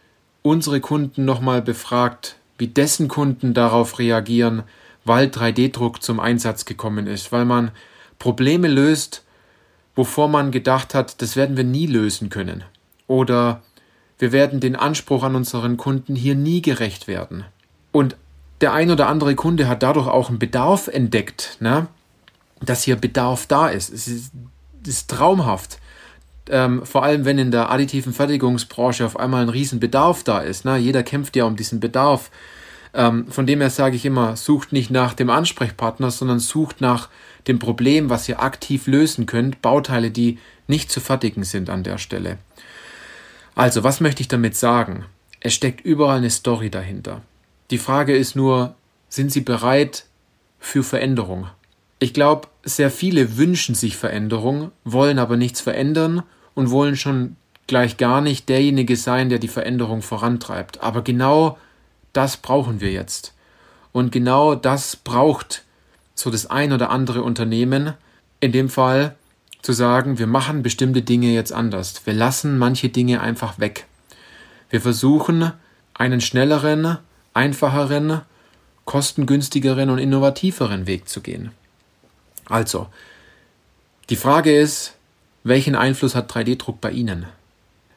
unsere 0.42 0.82
Kunden 0.82 1.26
nochmal 1.26 1.62
befragt, 1.62 2.38
wie 2.58 2.68
dessen 2.68 3.08
Kunden 3.08 3.54
darauf 3.54 4.00
reagieren, 4.00 4.64
weil 5.06 5.28
3D-Druck 5.28 6.02
zum 6.02 6.20
Einsatz 6.20 6.66
gekommen 6.66 7.08
ist, 7.08 7.32
weil 7.32 7.46
man 7.46 7.72
Probleme 8.20 8.68
löst, 8.68 9.24
wovor 9.96 10.28
man 10.28 10.52
gedacht 10.52 10.96
hat, 10.96 11.22
das 11.22 11.36
werden 11.36 11.58
wir 11.58 11.64
nie 11.64 11.88
lösen 11.88 12.30
können. 12.30 12.64
Oder 13.08 13.62
wir 14.18 14.32
werden 14.32 14.60
den 14.60 14.76
Anspruch 14.76 15.24
an 15.24 15.36
unseren 15.36 15.78
Kunden 15.78 16.16
hier 16.16 16.36
nie 16.36 16.62
gerecht 16.62 17.08
werden. 17.08 17.44
Und 17.92 18.16
der 18.64 18.72
ein 18.72 18.90
oder 18.90 19.10
andere 19.10 19.36
Kunde 19.36 19.68
hat 19.68 19.84
dadurch 19.84 20.08
auch 20.08 20.30
einen 20.30 20.40
Bedarf 20.40 20.88
entdeckt, 20.88 21.58
ne? 21.60 21.88
dass 22.62 22.84
hier 22.84 22.96
Bedarf 22.96 23.46
da 23.46 23.68
ist. 23.68 23.92
Es 23.92 24.08
ist, 24.08 24.32
ist 24.88 25.10
traumhaft. 25.10 25.80
Ähm, 26.50 26.86
vor 26.86 27.04
allem, 27.04 27.26
wenn 27.26 27.38
in 27.38 27.52
der 27.52 27.72
additiven 27.72 28.14
Fertigungsbranche 28.14 29.06
auf 29.06 29.20
einmal 29.20 29.42
ein 29.42 29.50
riesen 29.50 29.82
Bedarf 29.82 30.24
da 30.24 30.40
ist. 30.40 30.64
Ne? 30.64 30.78
Jeder 30.78 31.04
kämpft 31.04 31.36
ja 31.36 31.44
um 31.44 31.58
diesen 31.58 31.82
Bedarf. 31.82 32.32
Ähm, 32.94 33.28
von 33.28 33.46
dem 33.46 33.60
her 33.60 33.70
sage 33.70 33.98
ich 33.98 34.06
immer, 34.06 34.38
sucht 34.38 34.72
nicht 34.72 34.90
nach 34.90 35.14
dem 35.14 35.30
Ansprechpartner, 35.30 36.10
sondern 36.10 36.40
sucht 36.40 36.80
nach 36.80 37.10
dem 37.48 37.60
Problem, 37.60 38.10
was 38.10 38.30
ihr 38.30 38.42
aktiv 38.42 38.88
lösen 38.88 39.26
könnt. 39.26 39.62
Bauteile, 39.62 40.10
die 40.10 40.40
nicht 40.68 40.90
zu 40.90 41.02
fertigen 41.02 41.44
sind 41.44 41.70
an 41.70 41.84
der 41.84 41.98
Stelle. 41.98 42.38
Also, 43.56 43.84
was 43.84 44.00
möchte 44.00 44.22
ich 44.22 44.30
damit 44.30 44.56
sagen? 44.56 45.04
Es 45.42 45.54
steckt 45.54 45.82
überall 45.82 46.20
eine 46.20 46.30
Story 46.30 46.70
dahinter. 46.70 47.22
Die 47.74 47.80
Frage 47.80 48.16
ist 48.16 48.36
nur, 48.36 48.76
sind 49.10 49.32
Sie 49.32 49.42
bereit 49.42 50.06
für 50.60 50.84
Veränderung? 50.84 51.48
Ich 51.98 52.14
glaube, 52.14 52.48
sehr 52.64 52.92
viele 52.92 53.36
wünschen 53.36 53.74
sich 53.74 53.98
Veränderung, 53.98 54.72
wollen 54.84 55.18
aber 55.18 55.38
nichts 55.38 55.60
verändern 55.60 56.22
und 56.54 56.70
wollen 56.70 56.96
schon 56.96 57.36
gleich 57.66 57.98
gar 57.98 58.22
nicht 58.22 58.48
derjenige 58.48 58.96
sein, 58.96 59.30
der 59.30 59.40
die 59.40 59.48
Veränderung 59.48 60.04
vorantreibt. 60.04 60.84
Aber 60.84 61.02
genau 61.02 61.58
das 62.14 62.38
brauchen 62.38 62.80
wir 62.80 62.92
jetzt. 62.92 63.34
Und 63.92 64.12
genau 64.12 64.54
das 64.54 64.96
braucht 64.96 65.64
so 66.14 66.30
das 66.30 66.46
ein 66.46 66.74
oder 66.74 66.92
andere 66.92 67.24
Unternehmen, 67.24 67.96
in 68.40 68.52
dem 68.52 68.70
Fall 68.70 69.16
zu 69.64 69.74
sagen, 69.74 70.20
wir 70.20 70.28
machen 70.28 70.62
bestimmte 70.62 71.02
Dinge 71.02 71.34
jetzt 71.34 71.52
anders. 71.52 72.06
Wir 72.06 72.14
lassen 72.14 72.60
manche 72.60 72.90
Dinge 72.90 73.22
einfach 73.22 73.58
weg. 73.58 73.88
Wir 74.70 74.80
versuchen 74.80 75.54
einen 75.96 76.22
schnelleren, 76.22 77.00
einfacheren, 77.34 78.22
kostengünstigeren 78.86 79.90
und 79.90 80.00
innovativeren 80.00 80.88
Weg 80.88 81.08
zu 81.08 81.22
gehen. 81.22 81.52
Also, 82.46 82.88
die 84.10 84.16
Frage 84.16 84.56
ist, 84.56 84.94
welchen 85.44 85.76
Einfluss 85.76 86.16
hat 86.16 86.32
3D-Druck 86.32 86.82
bei 86.82 86.92
Ihnen? 86.92 87.26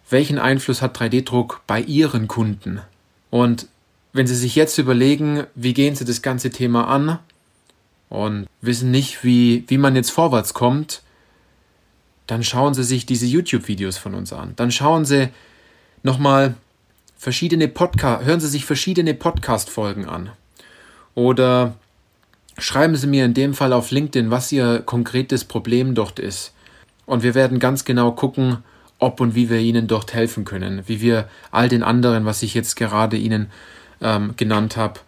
Welchen 0.08 0.38
Einfluss 0.38 0.82
hat 0.82 0.96
3D-Druck 0.98 1.62
bei 1.66 1.80
Ihren 1.80 2.28
Kunden? 2.28 2.80
Und 3.30 3.68
wenn 4.12 4.26
Sie 4.26 4.36
sich 4.36 4.54
jetzt 4.54 4.78
überlegen, 4.78 5.44
wie 5.54 5.74
gehen 5.74 5.94
Sie 5.94 6.04
das 6.04 6.22
ganze 6.22 6.50
Thema 6.50 6.88
an 6.88 7.18
und 8.08 8.46
wissen 8.60 8.90
nicht, 8.90 9.24
wie, 9.24 9.64
wie 9.68 9.78
man 9.78 9.96
jetzt 9.96 10.10
vorwärts 10.10 10.54
kommt, 10.54 11.02
dann 12.26 12.42
schauen 12.42 12.74
Sie 12.74 12.84
sich 12.84 13.06
diese 13.06 13.26
YouTube-Videos 13.26 13.98
von 13.98 14.14
uns 14.14 14.32
an. 14.32 14.54
Dann 14.56 14.70
schauen 14.70 15.04
Sie 15.04 15.28
nochmal 16.02 16.54
verschiedene 17.16 17.68
Podcast, 17.68 18.24
hören 18.24 18.40
Sie 18.40 18.48
sich 18.48 18.64
verschiedene 18.64 19.14
Podcast-Folgen 19.14 20.06
an. 20.06 20.30
Oder 21.14 21.74
schreiben 22.58 22.96
Sie 22.96 23.06
mir 23.06 23.24
in 23.24 23.34
dem 23.34 23.54
Fall 23.54 23.72
auf 23.72 23.90
LinkedIn, 23.90 24.30
was 24.30 24.52
Ihr 24.52 24.80
konkretes 24.80 25.44
Problem 25.44 25.94
dort 25.94 26.18
ist. 26.18 26.52
Und 27.06 27.22
wir 27.22 27.34
werden 27.34 27.58
ganz 27.58 27.84
genau 27.84 28.12
gucken, 28.12 28.58
ob 28.98 29.20
und 29.20 29.34
wie 29.34 29.50
wir 29.50 29.58
Ihnen 29.58 29.86
dort 29.86 30.14
helfen 30.14 30.44
können, 30.44 30.82
wie 30.86 31.00
wir 31.00 31.28
all 31.50 31.68
den 31.68 31.82
anderen, 31.82 32.24
was 32.24 32.42
ich 32.42 32.54
jetzt 32.54 32.76
gerade 32.76 33.16
Ihnen 33.16 33.50
ähm, 34.00 34.34
genannt 34.36 34.76
habe, 34.76 35.00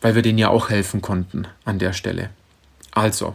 weil 0.00 0.14
wir 0.14 0.22
denen 0.22 0.38
ja 0.38 0.48
auch 0.48 0.70
helfen 0.70 1.02
konnten 1.02 1.46
an 1.64 1.78
der 1.78 1.92
Stelle. 1.92 2.30
Also, 2.92 3.34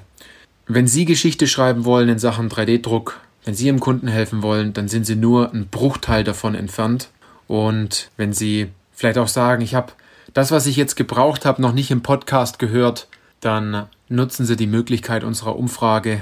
wenn 0.68 0.88
Sie 0.88 1.06
Geschichte 1.06 1.48
schreiben 1.48 1.86
wollen 1.86 2.10
in 2.10 2.20
Sachen 2.20 2.50
3D-Druck, 2.50 3.20
wenn 3.46 3.56
Sie 3.56 3.68
Ihrem 3.68 3.80
Kunden 3.80 4.08
helfen 4.08 4.42
wollen, 4.42 4.74
dann 4.74 4.88
sind 4.88 5.06
Sie 5.06 5.16
nur 5.16 5.54
ein 5.54 5.68
Bruchteil 5.68 6.24
davon 6.24 6.56
entfernt. 6.56 7.10
Und 7.52 8.12
wenn 8.16 8.32
Sie 8.32 8.70
vielleicht 8.94 9.18
auch 9.18 9.28
sagen, 9.28 9.62
ich 9.62 9.76
habe 9.76 9.92
das, 10.34 10.52
was 10.52 10.68
ich 10.68 10.78
jetzt 10.78 10.96
gebraucht 10.96 11.44
habe, 11.44 11.62
noch 11.62 11.74
nicht 11.74 11.92
im 11.92 12.02
Podcast 12.02 12.60
gehört, 12.60 13.10
dann 13.42 13.90
nutzen 14.08 14.46
Sie 14.46 14.56
die 14.56 14.68
Möglichkeit 14.68 15.26
unserer 15.26 15.58
Umfrage. 15.58 16.22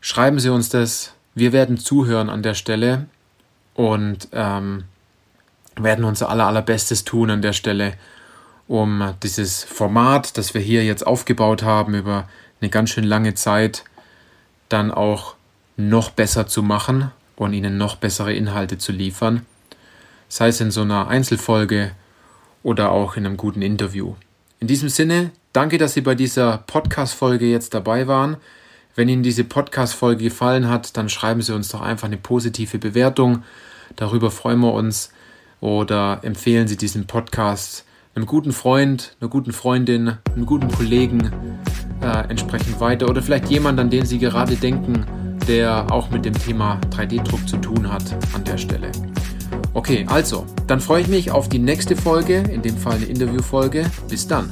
Schreiben 0.00 0.40
Sie 0.40 0.48
uns 0.48 0.70
das. 0.70 1.12
Wir 1.34 1.52
werden 1.52 1.76
zuhören 1.76 2.30
an 2.30 2.42
der 2.42 2.54
Stelle 2.54 3.04
und 3.74 4.28
ähm, 4.32 4.84
werden 5.76 6.06
unser 6.06 6.30
aller, 6.30 6.46
allerbestes 6.46 7.04
tun 7.04 7.28
an 7.28 7.42
der 7.42 7.52
Stelle, 7.52 7.92
um 8.66 9.12
dieses 9.22 9.64
Format, 9.64 10.38
das 10.38 10.54
wir 10.54 10.62
hier 10.62 10.86
jetzt 10.86 11.06
aufgebaut 11.06 11.62
haben 11.62 11.94
über 11.94 12.30
eine 12.62 12.70
ganz 12.70 12.88
schön 12.88 13.04
lange 13.04 13.34
Zeit, 13.34 13.84
dann 14.70 14.90
auch 14.90 15.34
noch 15.76 16.08
besser 16.08 16.46
zu 16.46 16.62
machen 16.62 17.10
und 17.36 17.52
Ihnen 17.52 17.76
noch 17.76 17.96
bessere 17.96 18.32
Inhalte 18.32 18.78
zu 18.78 18.92
liefern, 18.92 19.44
sei 20.32 20.48
es 20.48 20.62
in 20.62 20.70
so 20.70 20.80
einer 20.80 21.08
Einzelfolge 21.08 21.90
oder 22.62 22.90
auch 22.90 23.18
in 23.18 23.26
einem 23.26 23.36
guten 23.36 23.60
Interview. 23.60 24.14
In 24.60 24.66
diesem 24.66 24.88
Sinne, 24.88 25.30
danke, 25.52 25.76
dass 25.76 25.92
Sie 25.92 26.00
bei 26.00 26.14
dieser 26.14 26.56
Podcast-Folge 26.66 27.44
jetzt 27.44 27.74
dabei 27.74 28.06
waren. 28.06 28.38
Wenn 28.94 29.10
Ihnen 29.10 29.22
diese 29.22 29.44
Podcast-Folge 29.44 30.24
gefallen 30.24 30.70
hat, 30.70 30.96
dann 30.96 31.10
schreiben 31.10 31.42
Sie 31.42 31.54
uns 31.54 31.68
doch 31.68 31.82
einfach 31.82 32.06
eine 32.06 32.16
positive 32.16 32.78
Bewertung. 32.78 33.42
Darüber 33.96 34.30
freuen 34.30 34.60
wir 34.60 34.72
uns. 34.72 35.12
Oder 35.60 36.20
empfehlen 36.22 36.66
Sie 36.66 36.78
diesen 36.78 37.06
Podcast 37.06 37.84
einem 38.14 38.24
guten 38.24 38.52
Freund, 38.52 39.14
einer 39.20 39.28
guten 39.28 39.52
Freundin, 39.52 40.16
einem 40.34 40.46
guten 40.46 40.68
Kollegen 40.68 41.30
äh, 42.00 42.26
entsprechend 42.30 42.80
weiter. 42.80 43.10
Oder 43.10 43.20
vielleicht 43.20 43.50
jemand, 43.50 43.78
an 43.78 43.90
den 43.90 44.06
Sie 44.06 44.18
gerade 44.18 44.56
denken, 44.56 45.04
der 45.46 45.92
auch 45.92 46.08
mit 46.08 46.24
dem 46.24 46.32
Thema 46.32 46.80
3D-Druck 46.90 47.46
zu 47.46 47.58
tun 47.58 47.92
hat 47.92 48.16
an 48.32 48.44
der 48.44 48.56
Stelle. 48.56 48.92
Okay, 49.74 50.04
also, 50.08 50.46
dann 50.66 50.80
freue 50.80 51.00
ich 51.02 51.08
mich 51.08 51.30
auf 51.30 51.48
die 51.48 51.58
nächste 51.58 51.96
Folge, 51.96 52.44
in 52.52 52.62
dem 52.62 52.76
Fall 52.76 52.96
eine 52.96 53.06
Interviewfolge. 53.06 53.90
Bis 54.08 54.28
dann. 54.28 54.50